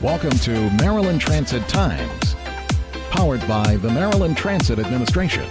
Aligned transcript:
Welcome 0.00 0.30
to 0.30 0.70
Maryland 0.74 1.20
Transit 1.20 1.66
Times, 1.68 2.36
powered 3.10 3.40
by 3.48 3.74
the 3.78 3.90
Maryland 3.90 4.36
Transit 4.36 4.78
Administration. 4.78 5.44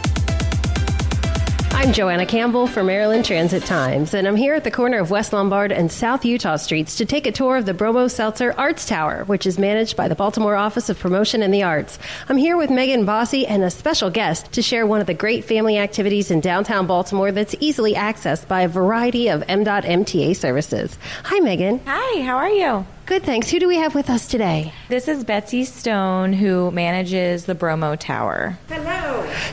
I'm 1.72 1.92
Joanna 1.92 2.26
Campbell 2.26 2.66
for 2.66 2.82
Maryland 2.82 3.26
Transit 3.26 3.66
Times, 3.66 4.14
and 4.14 4.26
I'm 4.26 4.38
here 4.38 4.54
at 4.54 4.64
the 4.64 4.72
corner 4.72 5.00
of 5.00 5.12
West 5.12 5.34
Lombard 5.34 5.74
and 5.74 5.92
South 5.92 6.24
Utah 6.24 6.56
Streets 6.56 6.96
to 6.96 7.06
take 7.06 7.28
a 7.28 7.32
tour 7.34 7.58
of 7.58 7.66
the 7.66 7.74
Bromo 7.74 8.08
Seltzer 8.08 8.54
Arts 8.58 8.86
Tower, 8.86 9.26
which 9.26 9.46
is 9.46 9.60
managed 9.60 9.98
by 9.98 10.08
the 10.08 10.16
Baltimore 10.16 10.56
Office 10.56 10.88
of 10.88 10.98
Promotion 10.98 11.44
and 11.44 11.54
the 11.54 11.64
Arts. 11.64 12.00
I'm 12.30 12.38
here 12.38 12.56
with 12.56 12.70
Megan 12.70 13.04
Bossy 13.04 13.46
and 13.46 13.64
a 13.64 13.70
special 13.70 14.10
guest 14.10 14.54
to 14.54 14.62
share 14.62 14.88
one 14.88 15.02
of 15.02 15.08
the 15.08 15.14
great 15.14 15.44
family 15.44 15.78
activities 15.78 16.32
in 16.32 16.40
downtown 16.40 16.88
Baltimore 16.88 17.34
that's 17.34 17.56
easily 17.60 17.96
accessed 17.96 18.48
by 18.48 18.62
a 18.62 18.70
variety 18.70 19.28
of 19.28 19.42
MDOT 19.42 19.84
MTA 19.84 20.38
services. 20.38 20.98
Hi, 21.26 21.40
Megan. 21.42 21.82
Hi, 21.86 22.22
how 22.22 22.38
are 22.38 22.50
you? 22.50 22.88
Good, 23.08 23.24
thanks. 23.24 23.50
Who 23.50 23.60
do 23.60 23.70
we 23.70 23.78
have 23.78 23.96
with 23.96 24.10
us 24.10 24.28
today? 24.28 24.74
This 24.90 25.08
is 25.08 25.24
Betsy 25.24 25.64
Stone, 25.64 26.34
who 26.34 26.72
manages 26.72 27.46
the 27.46 27.56
Bromo 27.56 27.96
Tower. 27.96 28.58
Hello. 28.68 28.87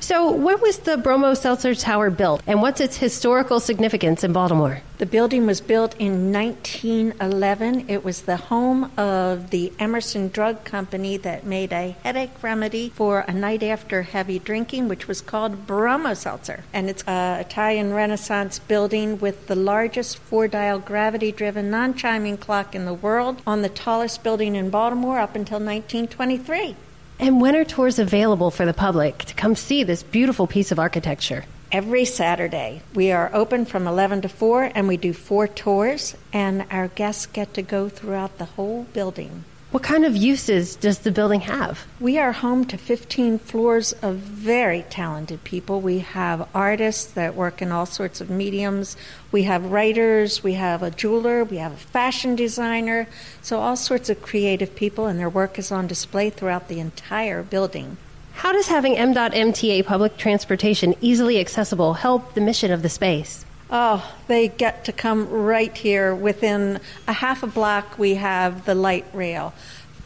So, 0.01 0.33
when 0.33 0.61
was 0.61 0.79
the 0.79 0.97
Bromo 0.97 1.34
Seltzer 1.34 1.75
Tower 1.75 2.11
built, 2.11 2.43
and 2.47 2.61
what's 2.62 2.80
its 2.80 2.97
historical 2.97 3.61
significance 3.61 4.25
in 4.25 4.33
Baltimore? 4.33 4.83
The 4.98 5.07
building 5.07 5.45
was 5.45 5.61
built 5.61 5.97
in 5.98 6.33
1911. 6.33 7.87
It 7.89 8.05
was 8.05 8.23
the 8.23 8.37
home 8.37 8.93
of 8.97 9.51
the 9.51 9.73
Emerson 9.79 10.29
Drug 10.29 10.65
Company 10.65 11.17
that 11.19 11.45
made 11.45 11.73
a 11.73 11.97
headache 12.03 12.43
remedy 12.43 12.91
for 12.91 13.20
a 13.20 13.33
night 13.33 13.62
after 13.62 14.03
heavy 14.03 14.39
drinking, 14.39 14.89
which 14.89 15.09
was 15.09 15.20
called 15.20 15.67
Bromo 15.67 16.15
Seltzer. 16.15 16.65
And 16.73 16.89
it's 16.89 17.03
an 17.09 17.41
Italian 17.41 17.92
Renaissance 17.92 18.61
building 18.61 19.19
with 19.19 19.48
the 19.48 19.56
largest 19.56 20.19
four 20.19 20.47
dial 20.47 20.79
gravity 20.79 21.33
driven 21.33 21.70
non 21.70 21.95
chiming 21.95 22.37
clock 22.37 22.75
in 22.75 22.84
the 22.84 22.95
world 22.95 23.42
on 23.47 23.62
the 23.62 23.69
tallest 23.69 24.23
building 24.23 24.55
in 24.55 24.70
Baltimore 24.70 25.19
up 25.19 25.34
until 25.34 25.59
1923. 25.59 26.77
And 27.18 27.41
when 27.41 27.54
are 27.54 27.64
tours 27.64 27.98
available 27.98 28.50
for 28.50 28.66
the 28.66 28.75
public 28.75 29.19
to 29.27 29.34
come 29.34 29.55
see 29.55 29.84
this 29.84 30.02
beautiful 30.02 30.47
piece 30.47 30.72
of 30.72 30.78
architecture? 30.78 31.44
Every 31.70 32.05
Saturday. 32.05 32.83
We 32.94 33.12
are 33.12 33.30
open 33.33 33.64
from 33.64 33.86
11 33.86 34.22
to 34.22 34.28
4 34.28 34.72
and 34.75 34.89
we 34.89 34.97
do 34.97 35.12
four 35.12 35.47
tours, 35.48 36.16
and 36.33 36.66
our 36.70 36.89
guests 36.89 37.27
get 37.27 37.55
to 37.55 37.62
go 37.62 37.89
throughout 37.89 38.39
the 38.39 38.44
whole 38.44 38.84
building. 38.92 39.44
What 39.75 39.83
kind 39.83 40.05
of 40.05 40.17
uses 40.17 40.77
does 40.77 41.00
the 41.00 41.11
building 41.11 41.41
have? 41.41 41.84
We 41.98 42.17
are 42.17 42.30
home 42.30 42.64
to 42.67 42.78
15 42.78 43.41
floors 43.41 43.92
of 44.03 44.19
very 44.19 44.83
talented 44.83 45.42
people. 45.42 45.80
We 45.80 45.98
have 45.98 46.48
artists 46.55 47.12
that 47.14 47.34
work 47.34 47.61
in 47.61 47.72
all 47.72 47.84
sorts 47.84 48.20
of 48.20 48.30
mediums. 48.30 48.97
We 49.33 49.42
have 49.42 49.72
writers, 49.72 50.45
we 50.45 50.52
have 50.52 50.84
a 50.84 50.92
jeweler, 50.92 51.42
we 51.42 51.56
have 51.56 51.72
a 51.72 51.77
fashion 51.77 52.36
designer. 52.36 53.08
So, 53.42 53.58
all 53.58 53.75
sorts 53.75 54.08
of 54.08 54.22
creative 54.22 54.77
people, 54.77 55.06
and 55.06 55.19
their 55.19 55.28
work 55.28 55.58
is 55.58 55.72
on 55.72 55.89
display 55.89 56.30
throughout 56.30 56.69
the 56.69 56.78
entire 56.78 57.42
building. 57.42 57.97
How 58.34 58.52
does 58.52 58.69
having 58.69 58.95
MDOT 58.95 59.33
MTA 59.33 59.86
public 59.86 60.17
transportation 60.17 60.95
easily 61.00 61.41
accessible 61.41 61.95
help 61.95 62.34
the 62.34 62.41
mission 62.41 62.70
of 62.70 62.83
the 62.83 62.89
space? 62.89 63.45
Oh, 63.70 64.15
they 64.29 64.48
get 64.48 64.84
to 64.84 64.93
come 64.93 65.29
right 65.29 65.77
here. 65.77 66.15
Within 66.15 66.81
a 67.09 67.12
half 67.12 67.43
a 67.43 67.47
block, 67.47 67.98
we 67.98 68.15
have 68.15 68.65
the 68.67 68.75
light 68.75 69.07
rail. 69.12 69.55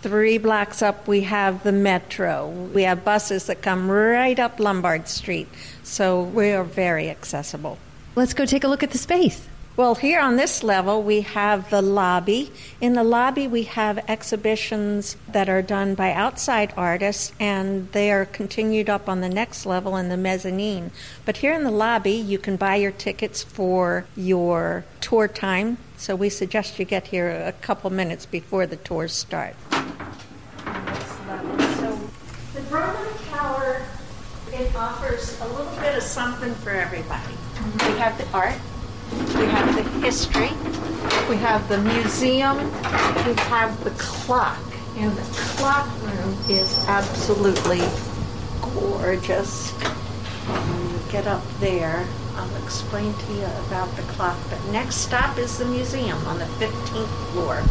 Three 0.01 0.39
blocks 0.39 0.81
up, 0.81 1.09
we 1.09 1.23
have 1.23 1.65
the 1.65 1.73
metro. 1.73 2.49
We 2.49 2.85
have 2.85 3.05
buses 3.05 3.47
that 3.47 3.63
come 3.63 3.91
right 3.91 4.39
up 4.39 4.61
Lombard 4.61 5.09
Street. 5.09 5.49
So 5.83 6.23
we 6.23 6.51
are 6.51 6.63
very 6.63 7.11
accessible. 7.11 7.79
Let's 8.15 8.33
go 8.33 8.47
take 8.47 8.65
a 8.65 8.69
look 8.69 8.83
at 8.83 8.93
the 8.93 8.99
space. 8.99 9.47
Well, 9.79 9.95
here 9.95 10.19
on 10.19 10.35
this 10.35 10.65
level, 10.65 11.05
we 11.05 11.21
have 11.21 11.71
the 11.71 11.81
lobby. 11.81 12.51
In 12.81 12.95
the 12.95 13.05
lobby, 13.05 13.47
we 13.47 13.63
have 13.63 14.05
exhibitions 14.11 15.17
that 15.31 15.49
are 15.49 15.63
done 15.63 15.95
by 15.95 16.13
outside 16.13 16.75
artists, 16.77 17.33
and 17.39 17.89
they 17.93 18.11
are 18.11 18.25
continued 18.25 18.91
up 18.91 19.09
on 19.09 19.21
the 19.21 19.29
next 19.29 19.67
level 19.67 19.97
in 19.97 20.09
the 20.09 20.17
mezzanine. 20.17 20.91
But 21.25 21.37
here 21.37 21.53
in 21.53 21.63
the 21.63 21.71
lobby, 21.71 22.11
you 22.11 22.39
can 22.39 22.57
buy 22.57 22.75
your 22.75 22.91
tickets 22.91 23.45
for 23.45 24.05
your 24.17 24.85
tour 25.01 25.29
time. 25.29 25.79
So 25.97 26.17
we 26.17 26.29
suggest 26.29 26.81
you 26.81 26.85
get 26.85 27.07
here 27.07 27.31
a 27.31 27.53
couple 27.53 27.89
minutes 27.91 28.27
before 28.27 28.67
the 28.67 28.79
tours 28.79 29.13
start. 29.13 29.55
So 29.71 29.79
the 32.53 32.63
Tower, 33.31 33.83
offers 34.75 35.41
a 35.41 35.47
little 35.47 35.73
bit 35.81 35.97
of 35.97 36.03
something 36.03 36.53
for 36.57 36.71
everybody. 36.71 37.35
We 37.87 37.97
have 38.01 38.19
the 38.19 38.27
art, 38.37 38.59
we 39.13 39.47
have 39.47 39.75
the 39.75 39.83
history, 40.01 40.51
we 41.29 41.37
have 41.37 41.69
the 41.69 41.79
museum, 41.79 42.57
we 43.27 43.35
have 43.35 43.83
the 43.85 43.91
clock. 43.99 44.59
And 44.97 45.17
the 45.17 45.23
clock 45.57 45.89
room 46.03 46.37
is 46.49 46.85
absolutely 46.89 47.83
gorgeous. 48.75 49.73
You 50.49 51.01
get 51.11 51.27
up 51.27 51.43
there, 51.61 52.05
I'll 52.35 52.65
explain 52.65 53.15
to 53.15 53.33
you 53.35 53.45
about 53.67 53.95
the 53.97 54.03
clock. 54.03 54.39
But 54.51 54.65
next 54.73 54.97
stop 54.97 55.39
is 55.39 55.59
the 55.59 55.67
museum 55.67 56.19
on 56.27 56.39
the 56.39 56.47
15th 56.47 57.33
floor. 57.33 57.63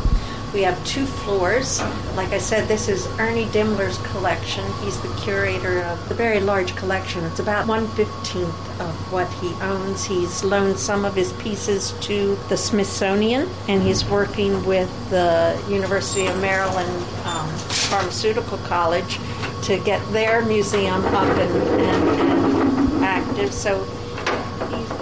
We 0.53 0.61
have 0.61 0.83
two 0.85 1.05
floors. 1.05 1.81
Like 2.15 2.31
I 2.31 2.37
said, 2.37 2.67
this 2.67 2.87
is 2.87 3.05
Ernie 3.19 3.45
Dimmler's 3.47 3.97
collection. 4.11 4.63
He's 4.81 4.99
the 5.01 5.13
curator 5.21 5.83
of 5.83 6.09
the 6.09 6.15
very 6.15 6.39
large 6.39 6.75
collection. 6.75 7.23
It's 7.25 7.39
about 7.39 7.67
115th 7.67 8.79
of 8.79 9.11
what 9.11 9.31
he 9.33 9.53
owns. 9.61 10.05
He's 10.05 10.43
loaned 10.43 10.79
some 10.79 11.03
of 11.05 11.15
his 11.15 11.33
pieces 11.33 11.91
to 12.01 12.35
the 12.47 12.55
Smithsonian, 12.55 13.49
and 13.67 13.83
he's 13.83 14.05
working 14.05 14.65
with 14.65 14.89
the 15.09 15.61
University 15.69 16.27
of 16.27 16.39
Maryland 16.39 16.89
um, 17.25 17.49
Pharmaceutical 17.89 18.57
College 18.59 19.19
to 19.63 19.77
get 19.79 20.01
their 20.11 20.45
museum 20.45 21.03
up 21.07 21.27
and, 21.37 21.81
and, 21.81 22.21
and 22.21 23.03
active. 23.03 23.53
So 23.53 23.83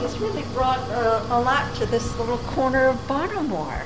he's, 0.02 0.20
really 0.20 0.44
brought 0.54 0.80
uh, 0.92 1.26
a 1.30 1.40
lot 1.42 1.76
to 1.76 1.86
this 1.88 2.18
little 2.18 2.38
corner 2.38 2.86
of 2.86 3.08
Baltimore. 3.08 3.86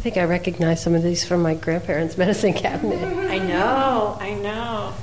I 0.00 0.02
think 0.02 0.16
I 0.16 0.24
recognize 0.24 0.82
some 0.82 0.94
of 0.94 1.02
these 1.02 1.26
from 1.26 1.42
my 1.42 1.52
grandparents' 1.52 2.16
medicine 2.24 2.54
cabinet. 2.54 3.04
I 3.30 3.36
know, 3.36 4.16
I 4.18 4.32
know. 4.32 4.94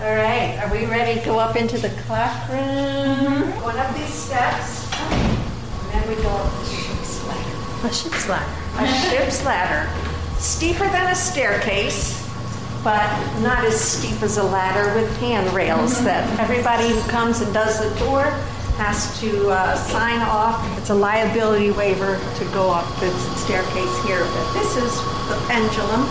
All 0.00 0.14
right, 0.16 0.58
are 0.64 0.72
we 0.72 0.86
ready 0.86 1.20
to 1.20 1.26
go 1.26 1.38
up 1.38 1.54
into 1.54 1.76
the 1.76 1.90
clock 2.06 2.48
room? 2.48 2.56
Mm-hmm. 2.56 3.60
Going 3.60 3.76
up 3.76 3.94
these 3.94 4.08
steps, 4.08 4.90
and 5.02 5.92
then 5.92 6.08
we 6.08 6.14
go 6.22 6.30
up 6.30 6.50
the 6.60 6.64
ship's 6.64 7.26
ladder. 7.26 7.88
A 7.88 7.92
ship's 7.92 8.26
ladder. 8.26 8.82
A 8.82 9.10
ship's 9.10 9.44
ladder. 9.44 10.38
Steeper 10.38 10.88
than 10.88 11.12
a 11.12 11.14
staircase, 11.14 12.26
but 12.82 13.06
not 13.42 13.66
as 13.66 13.78
steep 13.78 14.22
as 14.22 14.38
a 14.38 14.44
ladder 14.44 14.98
with 14.98 15.14
handrails 15.18 16.02
that 16.04 16.24
everybody 16.40 16.88
who 16.88 17.00
comes 17.10 17.42
and 17.42 17.52
does 17.52 17.80
the 17.80 17.98
tour 17.98 18.32
has 18.78 19.10
to 19.18 19.50
uh, 19.50 19.74
sign 19.74 20.22
off. 20.22 20.62
It's 20.78 20.90
a 20.90 20.94
liability 20.94 21.74
waiver 21.74 22.14
to 22.14 22.44
go 22.54 22.70
up 22.70 22.86
the 23.02 23.10
staircase 23.34 23.90
here. 24.06 24.22
But 24.22 24.46
this 24.54 24.78
is 24.78 24.94
the 25.26 25.34
pendulum. 25.50 26.06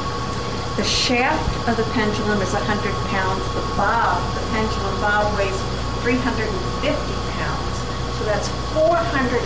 The 0.76 0.84
shaft 0.84 1.48
of 1.64 1.80
the 1.80 1.88
pendulum 1.96 2.44
is 2.44 2.52
100 2.52 2.68
pounds. 3.08 3.40
The 3.56 3.64
bob, 3.80 4.20
the 4.36 4.44
pendulum 4.52 5.00
bob, 5.00 5.32
weighs 5.40 5.56
350 6.04 6.92
pounds. 7.40 7.74
So 8.20 8.28
that's 8.28 8.52
450 8.76 9.40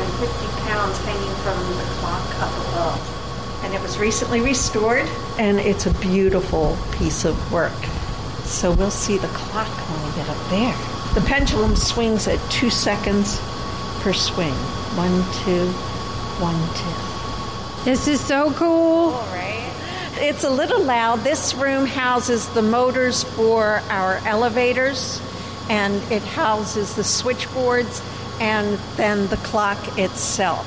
pounds 0.65 0.97
hanging 1.05 1.35
from 1.45 1.61
the 1.77 1.87
clock 2.01 2.25
up 2.41 2.53
above. 2.73 2.97
And 3.61 3.73
it 3.77 3.81
was 3.85 4.01
recently 4.01 4.41
restored, 4.41 5.05
and 5.37 5.59
it's 5.59 5.85
a 5.85 5.93
beautiful 6.01 6.75
piece 6.97 7.23
of 7.23 7.37
work. 7.53 7.77
So 8.49 8.73
we'll 8.73 8.89
see 8.89 9.19
the 9.19 9.29
clock 9.29 9.69
when 9.69 10.09
we 10.09 10.17
get 10.17 10.27
up 10.27 10.41
there. 10.49 11.00
The 11.13 11.21
pendulum 11.21 11.75
swings 11.75 12.27
at 12.29 12.39
two 12.49 12.69
seconds 12.69 13.39
per 13.99 14.13
swing. 14.13 14.53
One, 14.95 15.23
two, 15.43 15.67
one, 16.39 16.55
two. 16.75 17.83
This 17.83 18.07
is 18.07 18.21
so 18.21 18.53
cool. 18.53 19.21
It's 20.15 20.43
a 20.43 20.49
little 20.49 20.81
loud. 20.81 21.21
This 21.21 21.53
room 21.53 21.85
houses 21.85 22.47
the 22.49 22.61
motors 22.61 23.23
for 23.23 23.81
our 23.89 24.17
elevators, 24.25 25.21
and 25.69 25.95
it 26.11 26.21
houses 26.21 26.95
the 26.95 27.03
switchboards 27.03 28.01
and 28.39 28.77
then 28.95 29.27
the 29.27 29.37
clock 29.37 29.97
itself. 29.97 30.65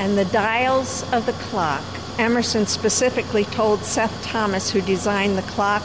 And 0.00 0.16
the 0.16 0.24
dials 0.26 1.02
of 1.12 1.26
the 1.26 1.32
clock, 1.32 1.84
Emerson 2.18 2.66
specifically 2.66 3.44
told 3.44 3.80
Seth 3.80 4.24
Thomas, 4.24 4.70
who 4.70 4.80
designed 4.80 5.36
the 5.36 5.42
clock, 5.42 5.82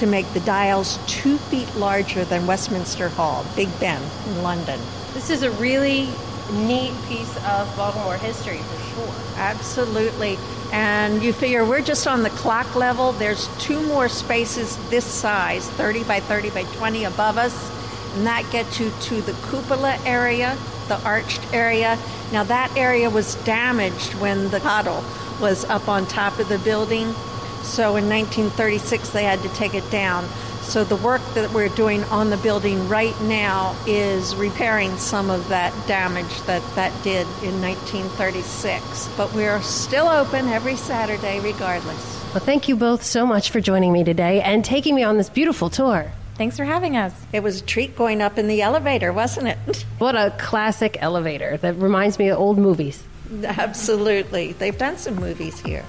to 0.00 0.06
make 0.06 0.26
the 0.32 0.40
dials 0.40 0.98
two 1.06 1.36
feet 1.36 1.68
larger 1.76 2.24
than 2.24 2.46
Westminster 2.46 3.10
Hall, 3.10 3.44
Big 3.54 3.68
Ben 3.80 4.02
in 4.28 4.42
London. 4.42 4.80
This 5.12 5.28
is 5.28 5.42
a 5.42 5.50
really 5.52 6.08
neat 6.52 6.94
piece 7.06 7.36
of 7.44 7.76
Baltimore 7.76 8.16
history 8.16 8.56
for 8.56 8.94
sure. 8.94 9.14
Absolutely. 9.36 10.38
And 10.72 11.22
you 11.22 11.34
figure 11.34 11.66
we're 11.66 11.82
just 11.82 12.06
on 12.06 12.22
the 12.22 12.30
clock 12.30 12.74
level. 12.74 13.12
There's 13.12 13.48
two 13.58 13.82
more 13.88 14.08
spaces 14.08 14.78
this 14.88 15.04
size, 15.04 15.68
30 15.72 16.04
by 16.04 16.20
30 16.20 16.48
by 16.48 16.62
20 16.62 17.04
above 17.04 17.36
us. 17.36 17.70
And 18.14 18.26
that 18.26 18.50
gets 18.50 18.80
you 18.80 18.90
to 19.02 19.20
the 19.20 19.32
cupola 19.48 19.98
area, 20.06 20.56
the 20.88 20.98
arched 21.04 21.42
area. 21.52 21.98
Now, 22.32 22.44
that 22.44 22.74
area 22.74 23.10
was 23.10 23.34
damaged 23.44 24.14
when 24.14 24.48
the 24.48 24.60
coddle 24.60 25.04
was 25.42 25.66
up 25.66 25.88
on 25.88 26.06
top 26.06 26.38
of 26.38 26.48
the 26.48 26.58
building. 26.60 27.14
So 27.62 27.96
in 27.96 28.08
1936, 28.08 29.10
they 29.10 29.24
had 29.24 29.40
to 29.42 29.48
take 29.50 29.74
it 29.74 29.88
down. 29.90 30.26
So 30.62 30.84
the 30.84 30.96
work 30.96 31.22
that 31.34 31.52
we're 31.52 31.68
doing 31.70 32.04
on 32.04 32.30
the 32.30 32.36
building 32.36 32.88
right 32.88 33.18
now 33.22 33.76
is 33.86 34.36
repairing 34.36 34.96
some 34.98 35.30
of 35.30 35.48
that 35.48 35.74
damage 35.88 36.42
that 36.42 36.62
that 36.74 36.92
did 37.02 37.26
in 37.42 37.60
1936. 37.60 39.08
But 39.16 39.32
we're 39.34 39.60
still 39.62 40.06
open 40.06 40.48
every 40.48 40.76
Saturday 40.76 41.40
regardless. 41.40 42.20
Well, 42.32 42.44
thank 42.44 42.68
you 42.68 42.76
both 42.76 43.02
so 43.02 43.26
much 43.26 43.50
for 43.50 43.60
joining 43.60 43.92
me 43.92 44.04
today 44.04 44.40
and 44.42 44.64
taking 44.64 44.94
me 44.94 45.02
on 45.02 45.16
this 45.16 45.28
beautiful 45.28 45.70
tour. 45.70 46.12
Thanks 46.36 46.56
for 46.56 46.64
having 46.64 46.96
us. 46.96 47.12
It 47.32 47.42
was 47.42 47.60
a 47.60 47.64
treat 47.64 47.96
going 47.96 48.22
up 48.22 48.38
in 48.38 48.46
the 48.46 48.62
elevator, 48.62 49.12
wasn't 49.12 49.48
it? 49.48 49.84
What 49.98 50.16
a 50.16 50.34
classic 50.38 50.96
elevator 51.00 51.58
that 51.58 51.74
reminds 51.74 52.18
me 52.18 52.28
of 52.28 52.38
old 52.38 52.56
movies. 52.56 53.02
Absolutely. 53.44 54.52
They've 54.52 54.78
done 54.78 54.96
some 54.96 55.16
movies 55.16 55.60
here. 55.60 55.84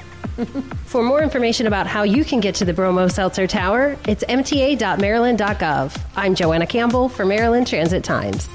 For 0.86 1.04
more 1.04 1.22
information 1.22 1.68
about 1.68 1.88
how 1.88 2.04
you 2.04 2.24
can 2.24 2.40
get 2.40 2.56
to 2.56 2.66
the 2.66 2.74
Bromo 2.74 3.08
Seltzer 3.08 3.48
Tower, 3.48 3.98
it's 4.08 4.24
mta.maryland.gov. 4.24 6.02
I'm 6.16 6.36
Joanna 6.36 6.68
Campbell 6.68 7.10
for 7.10 7.26
Maryland 7.26 7.68
Transit 7.68 8.04
Times. 8.04 8.48